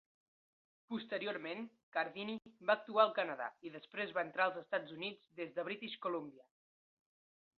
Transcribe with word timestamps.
Posteriorment, 0.93 1.59
Cardini 1.97 2.37
va 2.69 2.75
actuar 2.81 3.03
al 3.03 3.13
Canadà 3.19 3.49
i 3.69 3.73
després 3.75 4.15
va 4.15 4.25
entrar 4.29 4.47
als 4.49 4.57
Estats 4.63 4.97
Units 4.97 5.31
des 5.41 5.55
de 5.59 5.67
British 5.69 5.99
Columbia. 6.07 6.49